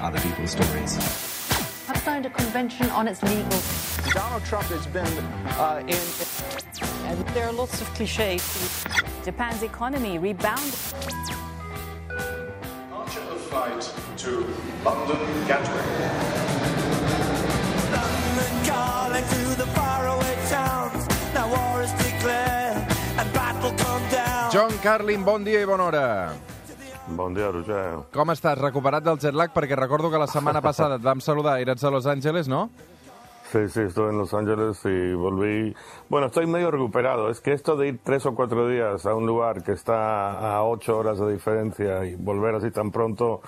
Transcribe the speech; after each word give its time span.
other 0.00 0.20
people's 0.20 0.52
stories. 0.52 0.96
have 1.86 1.96
signed 1.98 2.26
a 2.26 2.30
convention 2.30 2.88
on 2.90 3.08
its 3.08 3.22
legal. 3.22 3.60
Donald 4.12 4.44
Trump 4.44 4.66
has 4.66 4.86
been 4.86 5.06
uh, 5.58 5.82
in. 5.86 6.04
And 7.08 7.18
there 7.34 7.46
are 7.48 7.52
lots 7.52 7.80
of 7.80 7.86
cliches. 7.94 8.84
Japan's 9.24 9.62
economy 9.62 10.18
rebounded. 10.18 10.74
Departure 12.08 13.20
of 13.20 13.40
flight 13.48 13.92
to 14.18 14.30
London 14.84 15.46
Gatwick. 15.46 15.86
London 17.96 18.52
calling 18.68 19.24
to 19.34 19.42
the 19.56 19.66
faraway 19.74 20.36
towns. 20.48 21.08
Now 21.34 21.48
war 21.48 21.82
is 21.82 21.92
declared 21.92 22.76
and 23.18 23.32
battle 23.32 23.72
come 23.72 24.04
down. 24.10 24.52
John 24.52 24.72
Carlin, 24.78 25.24
bon 25.24 25.44
dia 25.44 25.62
i 25.62 25.66
bona 25.66 25.82
hora. 25.84 26.47
Bon 27.16 27.32
dia, 27.34 27.48
Roger. 27.50 28.02
Com 28.12 28.30
estàs? 28.34 28.58
Recuperat 28.60 29.04
del 29.06 29.18
jet 29.22 29.36
lag? 29.36 29.52
Perquè 29.54 29.76
recordo 29.78 30.10
que 30.12 30.20
la 30.20 30.28
setmana 30.28 30.60
passada 30.68 30.98
et 31.00 31.04
vam 31.04 31.22
saludar, 31.24 31.58
eres 31.62 31.84
a 31.84 31.90
Los 31.90 32.06
Angeles, 32.06 32.48
no? 32.48 32.68
Sí, 33.52 33.66
sí, 33.68 33.80
estuve 33.80 34.10
en 34.10 34.18
Los 34.18 34.34
Ángeles 34.34 34.78
y 34.84 35.14
volví. 35.14 35.74
Bueno, 36.10 36.26
estoy 36.26 36.46
medio 36.46 36.70
recuperado. 36.70 37.30
Es 37.30 37.40
que 37.40 37.52
esto 37.52 37.76
de 37.76 37.88
ir 37.88 37.98
tres 38.04 38.26
o 38.26 38.34
cuatro 38.34 38.68
días 38.68 39.06
a 39.06 39.14
un 39.14 39.26
lugar 39.26 39.62
que 39.62 39.72
está 39.72 40.56
a 40.56 40.62
ocho 40.64 40.98
horas 40.98 41.18
de 41.18 41.32
diferencia 41.32 42.04
y 42.04 42.14
volver 42.14 42.56
así 42.56 42.70
tan 42.70 42.90
pronto 42.90 43.40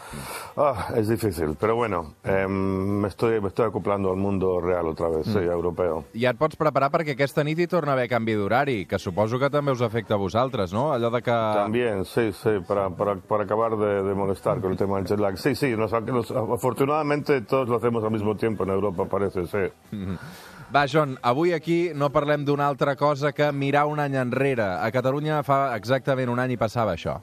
ah, 0.56 0.88
es 0.96 1.08
difícil. 1.08 1.54
Pero 1.60 1.76
bueno, 1.76 2.14
eh, 2.24 2.46
me, 2.48 3.08
estoy, 3.08 3.40
me 3.42 3.48
estoy 3.48 3.66
acoplando 3.66 4.10
al 4.10 4.16
mundo 4.16 4.58
real 4.60 4.86
otra 4.86 5.08
vez, 5.08 5.26
sí, 5.26 5.38
europeo. 5.38 6.04
Ja 6.14 6.30
et 6.32 6.38
pots 6.40 6.56
preparar 6.56 6.88
perquè 6.94 7.12
aquesta 7.12 7.44
nit 7.44 7.58
hi 7.60 7.66
torna 7.68 7.92
a 7.92 7.98
haver 7.98 8.08
canvi 8.08 8.34
d'horari, 8.38 8.78
que 8.88 8.98
suposo 8.98 9.38
que 9.38 9.50
també 9.52 9.72
us 9.76 9.82
afecta 9.84 10.14
a 10.16 10.20
vosaltres, 10.20 10.72
no? 10.72 10.92
Allò 10.94 11.10
de 11.12 11.20
que... 11.20 11.30
También, 11.30 12.04
sí, 12.06 12.32
sí, 12.32 12.56
para, 12.66 12.88
para, 12.88 13.16
para 13.16 13.44
acabar 13.44 13.76
de, 13.76 14.02
de 14.02 14.14
molestar 14.14 14.60
con 14.60 14.72
el 14.72 14.78
tema 14.78 14.96
del 14.96 15.06
jet 15.06 15.20
lag. 15.20 15.36
Sí, 15.36 15.54
sí, 15.54 15.76
nos, 15.76 15.92
nos- 15.92 16.30
afortunadamente 16.30 17.42
todos 17.42 17.68
lo 17.68 17.76
hacemos 17.76 18.02
al 18.04 18.10
mismo 18.12 18.34
tiempo 18.36 18.64
en 18.64 18.70
Europa, 18.70 19.04
parece, 19.04 19.46
sí. 19.46 19.58
Va, 20.70 20.84
John, 20.86 21.16
avui 21.26 21.50
aquí 21.52 21.90
no 21.98 22.12
parlem 22.14 22.44
d'una 22.46 22.68
altra 22.70 22.94
cosa 22.94 23.32
que 23.34 23.50
mirar 23.50 23.88
un 23.90 23.98
any 23.98 24.14
enrere. 24.20 24.68
A 24.78 24.86
Catalunya 24.94 25.42
fa 25.42 25.74
exactament 25.74 26.30
un 26.30 26.38
any 26.38 26.54
i 26.54 26.60
passava 26.60 26.94
això. 26.94 27.18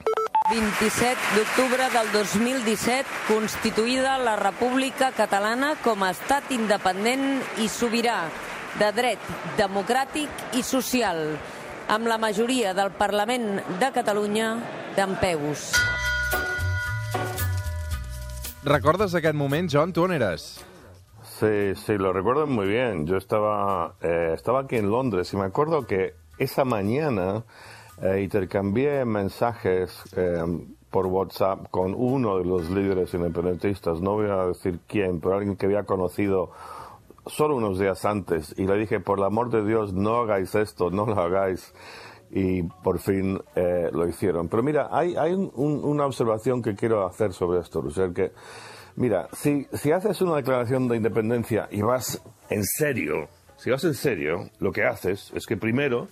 27 0.51 1.15
d'octubre 1.35 1.87
del 1.91 2.11
2017, 2.11 3.07
constituïda 3.27 4.17
la 4.19 4.35
República 4.39 5.13
Catalana 5.15 5.73
com 5.83 6.03
a 6.03 6.11
estat 6.15 6.51
independent 6.55 7.41
i 7.63 7.67
sobirà, 7.71 8.21
de 8.79 8.91
dret 8.95 9.31
democràtic 9.59 10.55
i 10.55 10.63
social, 10.63 11.35
amb 11.87 12.07
la 12.07 12.19
majoria 12.19 12.75
del 12.75 12.91
Parlament 12.95 13.59
de 13.79 13.91
Catalunya 13.95 14.53
d'empeus. 14.95 15.71
Recordes 18.67 19.15
aquest 19.15 19.35
moment, 19.35 19.67
John? 19.71 19.95
Tu 19.95 20.03
on 20.03 20.15
eres? 20.15 20.57
Sí, 21.39 21.75
sí, 21.75 21.99
lo 21.99 22.13
recuerdo 22.13 22.47
muy 22.47 22.67
bien. 22.67 23.05
Yo 23.05 23.15
estaba, 23.15 23.93
eh, 24.01 24.31
estaba 24.33 24.61
aquí 24.61 24.77
en 24.77 24.89
Londres 24.89 25.31
y 25.33 25.37
me 25.37 25.45
acuerdo 25.45 25.85
que 25.85 26.15
esa 26.39 26.65
mañana 26.65 27.43
eh, 28.01 28.21
intercambié 28.23 29.05
mensajes 29.05 30.01
eh, 30.15 30.43
por 30.89 31.05
WhatsApp 31.05 31.67
con 31.69 31.93
uno 31.95 32.39
de 32.39 32.45
los 32.45 32.71
líderes 32.71 33.13
independentistas, 33.13 34.01
no 34.01 34.13
voy 34.13 34.31
a 34.31 34.47
decir 34.47 34.79
quién, 34.87 35.19
pero 35.19 35.35
alguien 35.35 35.57
que 35.57 35.67
había 35.67 35.83
conocido 35.83 36.49
solo 37.27 37.57
unos 37.57 37.77
días 37.77 38.03
antes 38.03 38.55
y 38.57 38.65
le 38.65 38.75
dije, 38.75 38.99
por 38.99 39.19
el 39.19 39.25
amor 39.25 39.51
de 39.51 39.63
Dios, 39.63 39.93
no 39.93 40.21
hagáis 40.21 40.55
esto, 40.55 40.89
no 40.89 41.05
lo 41.05 41.21
hagáis. 41.21 41.71
Y 42.31 42.63
por 42.63 42.99
fin 42.99 43.39
eh, 43.55 43.89
lo 43.91 44.07
hicieron. 44.07 44.49
Pero 44.49 44.61
mira, 44.63 44.89
hay, 44.91 45.15
hay 45.15 45.33
un- 45.33 45.51
un- 45.55 45.83
una 45.83 46.05
observación 46.05 46.61
que 46.61 46.75
quiero 46.75 47.05
hacer 47.05 47.31
sobre 47.33 47.59
esto, 47.61 47.81
Roger, 47.81 48.11
que, 48.13 48.31
mira, 48.97 49.27
si, 49.33 49.65
si 49.73 49.91
haces 49.91 50.21
una 50.21 50.35
declaración 50.35 50.87
de 50.89 50.97
independencia 50.97 51.67
y 51.71 51.81
vas 51.81 52.21
en 52.49 52.63
serio, 52.65 53.27
si 53.55 53.69
vas 53.71 53.83
en 53.85 53.93
serio, 53.93 54.49
lo 54.59 54.71
que 54.71 54.83
haces 54.83 55.31
es 55.33 55.45
que 55.45 55.55
primero 55.57 56.09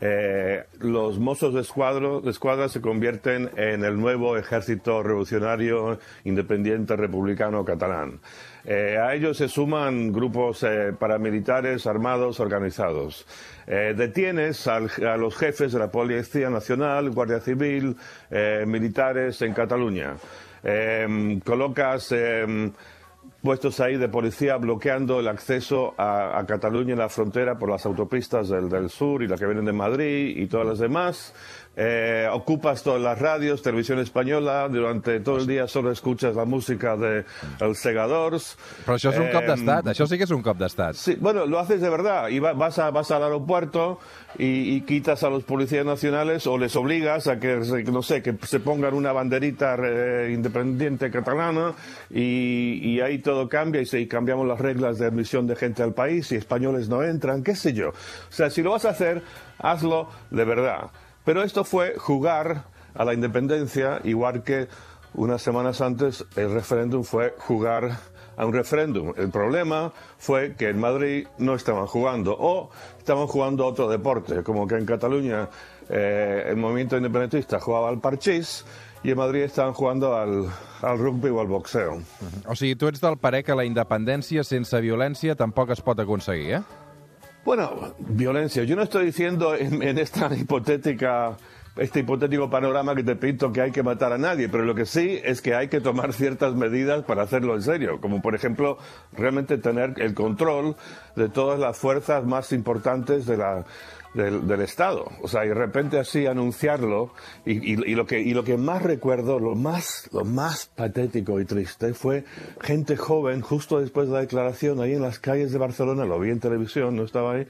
eh, 0.00 0.64
los 0.80 1.18
mozos 1.18 1.54
de, 1.54 1.60
escuadro, 1.60 2.20
de 2.20 2.30
escuadra 2.30 2.68
se 2.68 2.80
convierten 2.80 3.50
en 3.56 3.84
el 3.84 3.98
nuevo 3.98 4.36
ejército 4.36 5.02
revolucionario 5.02 5.98
independiente 6.24 6.96
republicano 6.96 7.64
catalán. 7.64 8.18
Eh, 8.64 8.98
a 8.98 9.14
ellos 9.14 9.36
se 9.36 9.48
suman 9.48 10.12
grupos 10.12 10.62
eh, 10.62 10.92
paramilitares 10.98 11.86
armados 11.86 12.40
organizados. 12.40 13.26
Detienes 13.66 14.66
a 14.66 14.78
los 15.16 15.36
jefes 15.36 15.72
de 15.72 15.78
la 15.78 15.90
Policía 15.90 16.50
Nacional, 16.50 17.08
Guardia 17.08 17.40
Civil, 17.40 17.96
militares 18.66 19.40
en 19.40 19.54
Cataluña. 19.54 20.16
Colocas 21.42 22.12
puestos 23.44 23.78
ahí 23.80 23.98
de 23.98 24.08
policía 24.08 24.56
bloqueando 24.56 25.20
el 25.20 25.28
acceso 25.28 25.92
a, 25.98 26.38
a 26.38 26.46
Cataluña 26.46 26.94
en 26.94 26.98
la 26.98 27.10
frontera 27.10 27.58
por 27.58 27.70
las 27.70 27.84
autopistas 27.84 28.48
del, 28.48 28.70
del 28.70 28.88
sur 28.88 29.22
y 29.22 29.28
las 29.28 29.38
que 29.38 29.44
vienen 29.46 29.66
de 29.66 29.72
Madrid 29.74 30.34
y 30.36 30.46
todas 30.46 30.66
las 30.66 30.78
demás. 30.78 31.34
Eh, 31.76 32.28
ocupas 32.32 32.84
todas 32.84 33.02
las 33.02 33.18
radios, 33.18 33.60
televisión 33.60 33.98
española, 33.98 34.68
durante 34.68 35.18
todo 35.18 35.38
el 35.38 35.46
día 35.48 35.66
solo 35.66 35.90
escuchas 35.90 36.36
la 36.36 36.44
música 36.44 36.96
de 36.96 37.24
El 37.60 37.74
Segadors. 37.74 38.56
Però 38.86 38.94
això 38.94 39.10
és 39.10 39.18
un 39.18 39.26
cop 39.32 39.42
Em, 39.42 39.50
d'estat, 39.50 39.88
això 39.90 40.06
sí 40.06 40.16
que 40.16 40.22
és 40.22 40.30
un 40.30 40.40
cop 40.46 40.56
d'estat. 40.56 40.94
Sí, 40.94 41.16
bueno, 41.18 41.46
lo 41.46 41.58
haces 41.58 41.80
de 41.82 41.90
verdad. 41.90 42.28
Y 42.28 42.38
va- 42.38 42.52
vas, 42.52 42.78
a, 42.78 42.92
vas 42.92 43.10
al 43.10 43.24
aeropuerto 43.24 43.98
y, 44.38 44.76
y 44.76 44.80
quitas 44.82 45.24
a 45.24 45.30
los 45.30 45.42
policías 45.42 45.84
nacionales 45.84 46.46
o 46.46 46.56
les 46.58 46.76
obligas 46.76 47.26
a 47.26 47.40
que, 47.40 47.56
no 47.90 48.02
sé, 48.02 48.22
que 48.22 48.36
se 48.46 48.60
pongan 48.60 48.94
una 48.94 49.10
banderita 49.12 49.74
eh, 49.84 50.30
independiente 50.32 51.10
catalana 51.10 51.74
y, 52.08 52.78
y 52.88 53.00
ahí 53.00 53.18
todo 53.18 53.33
cambia 53.48 53.82
y, 53.82 53.96
y 53.96 54.06
cambiamos 54.06 54.46
las 54.46 54.60
reglas 54.60 54.98
de 54.98 55.06
admisión 55.06 55.46
de 55.46 55.56
gente 55.56 55.82
al 55.82 55.92
país 55.92 56.30
y 56.32 56.36
españoles 56.36 56.88
no 56.88 57.02
entran, 57.02 57.42
qué 57.42 57.54
sé 57.54 57.72
yo. 57.72 57.90
O 57.90 58.32
sea, 58.32 58.50
si 58.50 58.62
lo 58.62 58.70
vas 58.72 58.84
a 58.84 58.90
hacer, 58.90 59.22
hazlo 59.58 60.08
de 60.30 60.44
verdad. 60.44 60.90
Pero 61.24 61.42
esto 61.42 61.64
fue 61.64 61.94
jugar 61.96 62.64
a 62.94 63.04
la 63.04 63.14
independencia, 63.14 64.00
igual 64.04 64.42
que 64.42 64.68
unas 65.14 65.42
semanas 65.42 65.80
antes 65.80 66.24
el 66.36 66.52
referéndum 66.52 67.04
fue 67.04 67.34
jugar 67.38 67.98
a 68.36 68.46
un 68.46 68.52
referéndum. 68.52 69.12
El 69.16 69.30
problema 69.30 69.92
fue 70.18 70.54
que 70.56 70.68
en 70.68 70.80
Madrid 70.80 71.26
no 71.38 71.54
estaban 71.54 71.86
jugando 71.86 72.36
o 72.38 72.70
estaban 72.98 73.26
jugando 73.26 73.64
a 73.64 73.68
otro 73.68 73.88
deporte, 73.88 74.42
como 74.42 74.66
que 74.66 74.74
en 74.76 74.86
Cataluña 74.86 75.48
eh, 75.88 76.46
el 76.48 76.56
movimiento 76.56 76.96
independentista 76.96 77.60
jugaba 77.60 77.88
al 77.88 78.00
parchís 78.00 78.64
y 79.04 79.10
en 79.10 79.18
Madrid 79.18 79.42
estaban 79.42 79.74
jugando 79.74 80.16
al, 80.16 80.46
al 80.82 80.98
rugby 80.98 81.28
o 81.28 81.40
al 81.40 81.46
boxeo. 81.46 82.00
O 82.48 82.56
sigui, 82.56 82.74
tu 82.74 82.88
ets 82.88 83.02
del 83.04 83.18
parer 83.20 83.44
que 83.44 83.54
la 83.54 83.66
independència 83.68 84.42
sense 84.48 84.80
violència 84.80 85.36
tampoc 85.36 85.70
es 85.76 85.84
pot 85.84 86.00
aconseguir, 86.00 86.58
eh? 86.58 86.62
Bueno, 87.44 87.94
violencia. 87.98 88.64
Yo 88.64 88.74
no 88.74 88.82
estoy 88.82 89.04
diciendo 89.04 89.54
en, 89.54 89.82
en 89.82 89.98
esta 89.98 90.34
hipotética, 90.34 91.36
este 91.76 92.00
hipotético 92.00 92.48
panorama 92.48 92.94
que 92.94 93.02
te 93.04 93.16
pinto 93.16 93.52
que 93.52 93.60
hay 93.60 93.70
que 93.70 93.82
matar 93.82 94.14
a 94.14 94.18
nadie, 94.18 94.48
pero 94.48 94.64
lo 94.64 94.74
que 94.74 94.86
sí 94.86 95.20
es 95.22 95.42
que 95.42 95.54
hay 95.54 95.68
que 95.68 95.82
tomar 95.82 96.14
ciertas 96.14 96.54
medidas 96.54 97.04
para 97.04 97.24
hacerlo 97.24 97.54
en 97.54 97.60
serio, 97.60 98.00
como 98.00 98.22
por 98.22 98.34
ejemplo 98.34 98.78
realmente 99.12 99.58
tener 99.58 99.92
el 99.98 100.14
control 100.14 100.76
de 101.14 101.28
todas 101.28 101.60
las 101.60 101.76
fuerzas 101.76 102.24
más 102.24 102.52
importantes 102.52 103.26
de 103.26 103.36
la, 103.36 103.66
del, 104.14 104.60
Estado. 104.60 105.10
O 105.22 105.28
sea, 105.28 105.44
y 105.44 105.48
de 105.48 105.54
repente 105.54 105.98
así 105.98 106.26
anunciarlo. 106.26 107.12
Y, 107.44 107.76
lo 107.94 108.06
que, 108.06 108.20
y 108.20 108.32
lo 108.32 108.44
que 108.44 108.56
más 108.56 108.82
recuerdo, 108.82 109.38
lo 109.38 109.54
más, 109.54 110.08
lo 110.12 110.24
más 110.24 110.66
patético 110.66 111.40
y 111.40 111.44
triste 111.44 111.94
fue 111.94 112.24
gente 112.60 112.96
joven, 112.96 113.40
justo 113.40 113.80
después 113.80 114.08
de 114.08 114.14
la 114.14 114.20
declaración, 114.20 114.80
ahí 114.80 114.94
en 114.94 115.02
las 115.02 115.18
calles 115.18 115.52
de 115.52 115.58
Barcelona, 115.58 116.04
lo 116.04 116.18
vi 116.18 116.30
en 116.30 116.40
televisión, 116.40 116.96
no 116.96 117.02
estaba 117.02 117.34
ahí, 117.34 117.46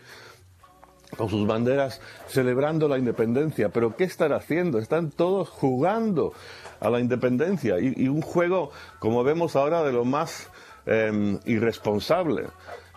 con 1.16 1.28
sus 1.28 1.47
banderas 1.47 2.00
celebrando 2.26 2.88
la 2.88 2.98
independencia. 2.98 3.69
Pero 3.69 3.96
¿qué 3.96 4.04
están 4.04 4.32
haciendo? 4.32 4.78
Están 4.78 5.10
todos 5.10 5.48
jugando 5.48 6.32
a 6.81 6.91
la 6.91 7.00
independencia. 7.00 7.78
Y, 7.78 8.08
un 8.08 8.22
juego, 8.22 8.70
como 8.99 9.22
vemos 9.22 9.55
ahora, 9.55 9.82
de 9.82 9.93
lo 9.93 10.05
más 10.05 10.50
eh, 10.87 11.38
irresponsable. 11.44 12.46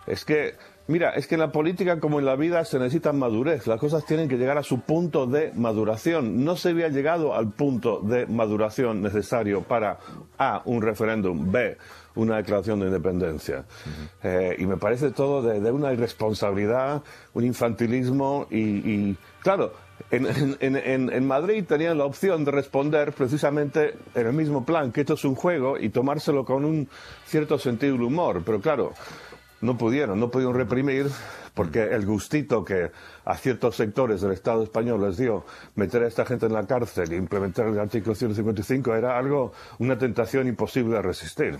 Es 0.06 0.24
que, 0.24 0.54
mira, 0.88 1.10
es 1.10 1.26
que 1.26 1.36
en 1.36 1.40
la 1.40 1.52
política 1.52 2.00
como 2.00 2.18
en 2.18 2.24
la 2.26 2.34
vida 2.36 2.64
se 2.64 2.78
necesita 2.78 3.12
madurez. 3.12 3.66
Las 3.66 3.78
cosas 3.78 4.04
tienen 4.04 4.28
que 4.28 4.36
llegar 4.36 4.58
a 4.58 4.62
su 4.62 4.80
punto 4.80 5.26
de 5.26 5.52
maduración. 5.54 6.44
No 6.44 6.56
se 6.56 6.70
había 6.70 6.88
llegado 6.88 7.34
al 7.34 7.52
punto 7.52 8.00
de 8.00 8.26
maduración 8.26 9.00
necesario 9.02 9.62
para 9.62 9.98
A, 10.38 10.62
un 10.64 10.82
referéndum, 10.82 11.52
B, 11.52 11.76
una 12.16 12.38
declaración 12.38 12.80
de 12.80 12.86
independencia. 12.86 13.64
Eh, 14.22 14.56
y 14.58 14.66
me 14.66 14.76
parece 14.76 15.10
todo 15.12 15.42
de, 15.42 15.60
de 15.60 15.70
una 15.70 15.92
irresponsabilidad, 15.92 17.02
un 17.34 17.44
infantilismo 17.44 18.46
y, 18.50 18.58
y, 18.58 19.16
claro, 19.40 19.72
en, 20.10 20.26
en- 20.60 20.76
en- 20.76 21.12
en 21.12 21.26
Madrid 21.26 21.64
tenían 21.68 21.98
la 21.98 22.04
opción 22.04 22.44
de 22.44 22.50
responder 22.50 23.12
precisamente 23.12 23.94
en 24.14 24.26
el 24.26 24.32
mismo 24.32 24.64
plan, 24.64 24.90
que 24.92 25.00
esto 25.02 25.14
es 25.14 25.24
un 25.24 25.34
juego 25.34 25.76
y 25.78 25.90
tomárselo 25.90 26.44
con 26.44 26.64
un 26.64 26.88
cierto 27.26 27.58
sentido 27.58 27.92
del 27.94 28.02
humor, 28.02 28.42
pero 28.46 28.60
claro, 28.60 28.92
no 29.60 29.76
pudieron, 29.76 30.20
no 30.20 30.30
pudieron 30.30 30.54
reprimir 30.54 31.10
porque 31.58 31.82
el 31.82 32.06
gustito 32.06 32.64
que 32.64 32.92
a 33.24 33.34
ciertos 33.34 33.74
sectores 33.74 34.20
del 34.20 34.30
Estado 34.30 34.62
español 34.62 35.02
les 35.02 35.16
dio 35.16 35.44
meter 35.74 36.04
a 36.04 36.06
esta 36.06 36.24
gente 36.24 36.46
en 36.46 36.52
la 36.52 36.64
cárcel 36.64 37.10
e 37.10 37.16
implementar 37.16 37.66
el 37.66 37.76
artículo 37.80 38.14
155 38.14 38.94
era 38.94 39.18
algo, 39.18 39.52
una 39.80 39.98
tentación 39.98 40.46
imposible 40.46 40.94
de 40.94 41.02
resistir. 41.02 41.58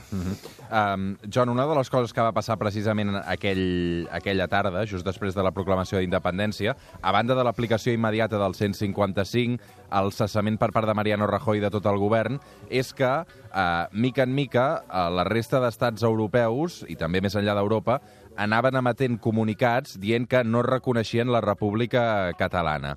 Um, 0.71 1.17
John, 1.35 1.49
una 1.49 1.67
de 1.67 1.75
les 1.75 1.91
coses 1.91 2.13
que 2.15 2.23
va 2.23 2.31
passar 2.31 2.55
precisament 2.63 3.11
aquell, 3.25 4.07
aquella 4.15 4.47
tarda, 4.47 4.85
just 4.87 5.03
després 5.03 5.35
de 5.35 5.43
la 5.43 5.51
proclamació 5.51 5.99
d'independència, 5.99 6.77
a 7.03 7.11
banda 7.11 7.35
de 7.35 7.43
l'aplicació 7.43 7.91
immediata 7.91 8.39
del 8.39 8.55
155, 8.55 9.59
el 9.99 10.13
cessament 10.15 10.61
per 10.63 10.71
part 10.71 10.87
de 10.87 10.95
Mariano 10.95 11.27
Rajoy 11.27 11.59
de 11.59 11.73
tot 11.75 11.91
el 11.91 11.99
govern, 11.99 12.39
és 12.71 12.95
que, 12.95 13.11
uh, 13.51 13.91
mica 13.91 14.23
en 14.23 14.31
mica, 14.39 14.69
uh, 14.87 15.09
la 15.11 15.27
resta 15.27 15.59
d'estats 15.59 16.07
europeus, 16.07 16.85
i 16.87 16.95
també 16.95 17.19
més 17.25 17.35
enllà 17.35 17.59
d'Europa, 17.59 17.99
anaven 18.39 18.79
emetent 18.79 19.19
comunicats 19.21 19.99
dient 20.01 20.29
que 20.31 20.45
no 20.45 20.63
reconeixien 20.63 21.33
la 21.35 21.43
República 21.45 22.33
Catalana. 22.39 22.97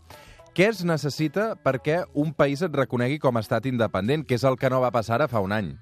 Què 0.52 0.68
es 0.68 0.84
necessita 0.84 1.56
perquè 1.56 2.02
un 2.14 2.34
país 2.36 2.62
et 2.62 2.76
reconegui 2.76 3.22
com 3.24 3.38
a 3.38 3.44
estat 3.44 3.66
independent, 3.70 4.26
que 4.28 4.36
és 4.36 4.46
el 4.46 4.60
que 4.60 4.70
no 4.70 4.84
va 4.84 4.92
passar 4.92 5.18
ara 5.18 5.30
fa 5.32 5.42
un 5.44 5.56
any? 5.56 5.74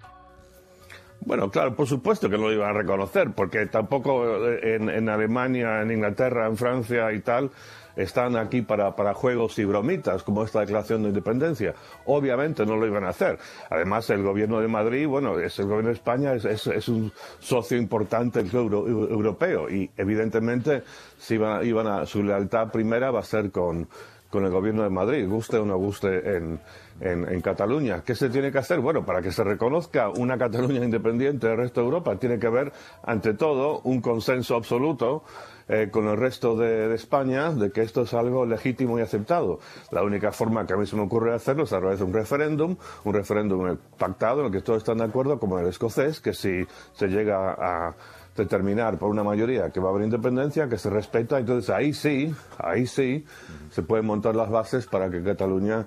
Bueno, 1.22 1.52
claro, 1.52 1.76
por 1.76 1.88
supuesto 1.88 2.30
que 2.30 2.38
no 2.38 2.48
lo 2.48 2.54
iban 2.54 2.70
a 2.70 2.74
reconocer, 2.74 3.32
porque 3.36 3.66
tampoco 3.66 4.48
eh, 4.48 4.76
en, 4.76 4.90
en 4.90 5.10
Alemania, 5.10 5.82
en 5.82 5.92
Inglaterra, 5.92 6.48
en 6.48 6.56
Francia 6.56 7.12
y 7.12 7.20
tal, 7.20 7.52
están 7.96 8.38
aquí 8.38 8.62
para, 8.62 8.96
para 8.96 9.14
juegos 9.14 9.60
y 9.60 9.66
bromitas, 9.66 10.24
como 10.24 10.44
esta 10.44 10.62
declaración 10.62 11.04
de 11.04 11.10
independencia. 11.10 11.74
Obviamente 12.06 12.66
no 12.66 12.78
lo 12.78 12.88
iban 12.88 13.04
a 13.04 13.10
hacer. 13.10 13.38
Además, 13.70 14.10
el 14.10 14.24
gobierno 14.24 14.62
de 14.62 14.68
Madrid, 14.68 15.08
bueno, 15.08 15.38
es 15.38 15.60
el 15.60 15.66
gobierno 15.66 15.90
de 15.90 15.96
España 15.96 16.34
es, 16.34 16.88
un 16.88 17.12
socio 17.40 17.78
importante 17.78 18.42
del 18.42 18.56
euro, 18.56 18.88
europeo 18.88 19.70
y 19.70 19.90
evidentemente 19.98 20.84
si 21.18 21.36
iban, 21.36 21.66
iban 21.66 21.88
a, 21.88 22.06
su 22.06 22.24
lealtad 22.24 22.72
primera 22.72 23.12
va 23.12 23.20
a 23.20 23.24
ser 23.24 23.52
con, 23.52 23.88
con 24.30 24.46
el 24.46 24.52
gobierno 24.52 24.84
de 24.84 24.90
Madrid, 24.90 25.28
guste 25.28 25.58
o 25.58 25.66
no 25.66 25.78
guste 25.78 26.38
en, 26.38 26.60
en, 27.02 27.42
Cataluña. 27.42 28.04
¿Qué 28.04 28.16
se 28.16 28.30
tiene 28.30 28.52
que 28.52 28.58
hacer? 28.58 28.80
Bueno, 28.80 29.06
para 29.06 29.22
que 29.22 29.32
se 29.32 29.44
reconozca 29.44 30.10
una 30.10 30.38
Cataluña 30.38 30.84
independiente 30.84 31.48
del 31.48 31.58
resto 31.58 31.82
de 31.82 31.86
Europa, 31.86 32.16
tiene 32.18 32.40
que 32.40 32.48
haber, 32.48 32.72
ante 33.04 33.34
todo, 33.34 33.80
un 33.84 34.02
consenso 34.02 34.56
absoluto 34.56 35.24
eh, 35.68 35.90
con 35.92 36.08
el 36.08 36.18
resto 36.18 36.58
de, 36.58 36.90
de, 36.90 36.96
España 36.96 37.52
de 37.52 37.72
que 37.72 37.82
esto 37.82 38.02
es 38.02 38.14
algo 38.14 38.46
legítimo 38.46 39.00
y 39.00 39.02
aceptado. 39.02 39.60
La 39.92 40.04
única 40.04 40.32
forma 40.32 40.66
que 40.66 40.74
a 40.74 40.78
mí 40.78 40.86
se 40.86 40.96
me 40.96 41.04
ocurre 41.04 41.34
hacerlo 41.34 41.64
es 41.64 41.74
a 41.74 41.80
través 41.80 42.00
de 42.00 42.06
un 42.06 42.14
referéndum, 42.14 42.76
un 43.04 43.14
referéndum 43.14 43.78
pactado 43.98 44.42
en 44.42 44.48
el 44.48 44.52
que 44.52 44.62
todos 44.62 44.80
están 44.80 44.98
de 44.98 45.06
acuerdo, 45.06 45.40
como 45.40 45.60
el 45.60 45.68
escocés, 45.68 46.20
que 46.20 46.34
si 46.34 46.66
se 46.94 47.08
llega 47.08 47.54
a 47.54 47.96
determinar 48.40 48.98
por 48.98 49.10
una 49.10 49.24
mayoría 49.24 49.70
que 49.70 49.80
va 49.80 49.90
a 49.90 49.92
haber 49.92 50.04
independencia, 50.04 50.68
que 50.68 50.78
se 50.78 50.90
respeta, 50.90 51.38
entonces 51.40 51.70
ahí 51.70 51.94
sí, 51.94 52.34
ahí 52.58 52.88
sí, 52.88 53.26
se 53.70 53.84
pueden 53.84 54.06
montar 54.06 54.36
las 54.36 54.50
bases 54.50 54.88
para 54.88 55.10
que 55.10 55.22
Cataluña 55.22 55.86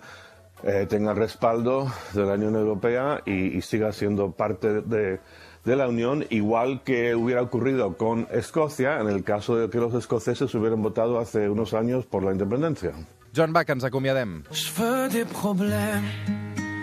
eh, 0.64 0.86
tenga 0.88 1.14
respaldo 1.14 1.90
de 2.12 2.24
la 2.24 2.34
Unión 2.34 2.56
Europea 2.56 3.22
y, 3.24 3.56
y 3.56 3.62
siga 3.62 3.92
siendo 3.92 4.32
parte 4.32 4.82
de, 4.82 5.20
de, 5.64 5.76
la 5.76 5.88
Unión, 5.88 6.24
igual 6.30 6.82
que 6.84 7.14
hubiera 7.14 7.42
ocurrido 7.42 7.96
con 7.96 8.28
Escocia 8.30 9.00
en 9.00 9.08
el 9.08 9.24
caso 9.24 9.56
de 9.56 9.70
que 9.70 9.78
los 9.78 9.94
escoceses 9.94 10.54
hubieran 10.54 10.82
votado 10.82 11.18
hace 11.18 11.48
unos 11.48 11.74
años 11.74 12.06
por 12.06 12.22
la 12.22 12.32
independencia. 12.32 12.92
John 13.34 13.52
Bach, 13.52 13.70
ens 13.72 13.84
acomiadem. 13.84 14.42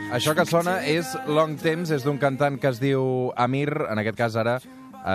Això 0.09 0.33
que 0.33 0.45
sona 0.49 0.79
és 0.89 1.11
Long 1.29 1.53
Temps, 1.61 1.91
és 1.93 2.01
d'un 2.01 2.17
cantant 2.17 2.57
que 2.57 2.71
es 2.71 2.79
diu 2.81 3.29
Amir, 3.37 3.69
en 3.85 4.01
aquest 4.01 4.17
cas 4.17 4.37
ara 4.41 4.57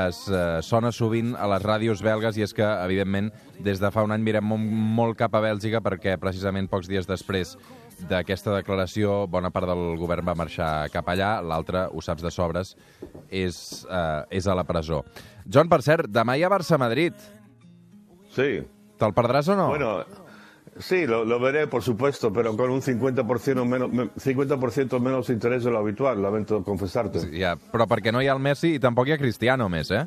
es 0.08 0.24
eh, 0.28 0.60
sona 0.64 0.90
sovint 0.92 1.34
a 1.36 1.48
les 1.52 1.62
ràdios 1.64 2.02
belgues 2.04 2.38
i 2.38 2.44
és 2.46 2.54
que, 2.56 2.64
evidentment, 2.84 3.30
des 3.64 3.80
de 3.82 3.90
fa 3.94 4.04
un 4.06 4.14
any 4.14 4.24
mirem 4.24 4.46
molt, 4.48 4.64
molt 4.98 5.18
cap 5.18 5.34
a 5.36 5.42
Bèlgica 5.44 5.82
perquè 5.84 6.16
precisament 6.20 6.68
pocs 6.70 6.88
dies 6.90 7.08
després 7.08 7.54
d'aquesta 8.08 8.56
declaració 8.56 9.24
bona 9.30 9.52
part 9.54 9.68
del 9.70 9.94
govern 10.00 10.26
va 10.26 10.34
marxar 10.38 10.88
cap 10.92 11.08
allà, 11.12 11.36
l'altra, 11.44 11.86
ho 11.92 12.02
saps 12.02 12.24
de 12.24 12.32
sobres, 12.34 12.74
és, 13.30 13.86
eh, 13.88 14.38
és 14.40 14.46
a 14.46 14.56
la 14.56 14.66
presó. 14.66 15.04
John, 15.46 15.68
per 15.68 15.82
cert, 15.82 16.10
demà 16.10 16.36
hi 16.36 16.44
ha 16.44 16.52
Barça-Madrid. 16.52 17.14
Sí. 18.34 18.50
Te'l 18.98 19.14
perdràs 19.14 19.48
o 19.50 19.56
no? 19.58 19.68
Bueno, 19.74 20.23
Sí, 20.78 21.06
lo, 21.06 21.24
lo, 21.24 21.38
veré, 21.38 21.66
por 21.68 21.82
supuesto, 21.82 22.32
pero 22.32 22.56
con 22.56 22.70
un 22.70 22.82
50% 22.82 23.64
menos, 23.64 24.10
50 24.16 24.98
menos 24.98 25.30
interés 25.30 25.62
de 25.62 25.70
lo 25.70 25.78
habitual, 25.78 26.20
lamento 26.20 26.64
confesarte. 26.64 27.20
Sí, 27.20 27.38
ja, 27.38 27.54
però 27.54 27.86
perquè 27.86 28.10
no 28.10 28.22
hi 28.22 28.28
ha 28.28 28.34
el 28.34 28.42
Messi 28.42 28.74
i 28.74 28.82
tampoc 28.82 29.08
hi 29.08 29.14
ha 29.14 29.18
Cristiano 29.20 29.68
més, 29.70 29.92
eh? 29.94 30.02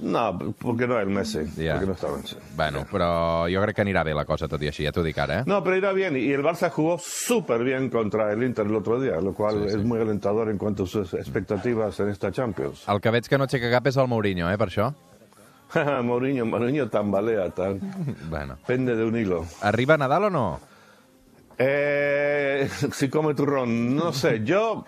No, 0.00 0.38
porque 0.58 0.86
no 0.86 0.96
hay 0.96 1.02
el 1.02 1.10
Messi. 1.10 1.40
Yeah. 1.56 1.74
Porque 1.74 1.86
no 1.86 1.92
está 1.92 2.08
Messi. 2.08 2.36
Bueno, 2.56 2.86
però 2.90 3.48
jo 3.50 3.60
crec 3.62 3.76
que 3.76 3.84
anirà 3.84 4.04
bé 4.06 4.14
la 4.14 4.24
cosa, 4.24 4.48
tot 4.48 4.62
i 4.62 4.70
així, 4.70 4.86
ja 4.86 4.92
t'ho 4.94 5.04
dic 5.04 5.18
ara, 5.18 5.40
eh? 5.40 5.44
No, 5.46 5.62
pero 5.62 5.76
irá 5.76 5.92
bien. 5.92 6.16
Y 6.16 6.32
el 6.32 6.42
Barça 6.42 6.70
jugó 6.70 6.98
súper 6.98 7.62
bien 7.64 7.90
contra 7.90 8.32
el 8.32 8.42
Inter 8.42 8.66
el 8.66 8.76
otro 8.76 9.00
día, 9.00 9.20
lo 9.20 9.34
cual 9.34 9.64
sí, 9.64 9.70
sí. 9.70 9.78
es 9.78 9.84
muy 9.84 10.00
alentador 10.00 10.48
en 10.48 10.58
cuanto 10.58 10.84
a 10.84 10.86
sus 10.86 11.12
expectativas 11.14 11.98
en 12.00 12.08
esta 12.08 12.32
Champions. 12.32 12.86
El 12.88 13.00
que 13.00 13.10
veig 13.10 13.28
que 13.28 13.38
no 13.38 13.50
aixeca 13.50 13.70
cap 13.70 13.86
és 13.86 13.98
el 13.98 14.08
Mourinho, 14.08 14.50
eh, 14.50 14.58
per 14.58 14.70
això? 14.70 14.92
Mourinho, 16.02 16.46
Mourinho 16.46 16.88
tambalea, 16.88 17.50
tal. 17.50 17.80
Bueno. 18.28 18.56
Pende 18.66 18.96
de 18.96 19.04
un 19.04 19.16
hilo. 19.16 19.46
¿Arriba 19.60 19.96
Nadal 19.96 20.24
o 20.24 20.30
no? 20.30 20.60
Eh, 21.58 22.68
si 22.92 23.08
come 23.08 23.34
turrón, 23.34 23.94
no 23.94 24.12
sé, 24.12 24.42
yo... 24.44 24.84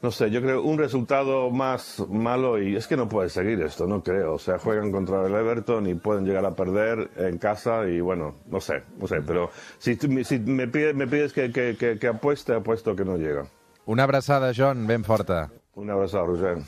No 0.00 0.12
sé, 0.12 0.30
yo 0.30 0.40
creo 0.40 0.62
un 0.62 0.78
resultado 0.78 1.50
más 1.50 1.98
malo 2.08 2.62
y 2.62 2.76
es 2.76 2.86
que 2.86 2.96
no 2.96 3.08
puede 3.08 3.28
seguir 3.28 3.60
esto, 3.62 3.84
no 3.88 4.00
creo. 4.00 4.34
O 4.34 4.38
sea, 4.38 4.56
juegan 4.56 4.92
contra 4.92 5.26
el 5.26 5.34
Everton 5.34 5.88
y 5.88 5.94
pueden 5.96 6.24
llegar 6.24 6.46
a 6.46 6.54
perder 6.54 7.10
en 7.16 7.36
casa 7.38 7.84
y 7.88 8.00
bueno, 8.00 8.36
no 8.46 8.60
sé, 8.60 8.84
no 8.96 9.08
sé. 9.08 9.20
Pero 9.22 9.50
si, 9.78 9.96
si 9.96 10.38
me, 10.38 10.68
pides, 10.68 10.94
me 10.94 11.08
pides 11.08 11.32
que, 11.32 11.50
que, 11.50 11.76
que, 11.76 11.98
que 11.98 12.06
apueste, 12.06 12.54
apuesto 12.54 12.94
que 12.94 13.04
no 13.04 13.16
llega. 13.16 13.46
Una 13.86 14.04
abraçada, 14.04 14.52
John, 14.56 14.86
ben 14.86 15.02
forta. 15.02 15.50
Una 15.74 15.94
abraçada, 15.94 16.26
Roger. 16.26 16.58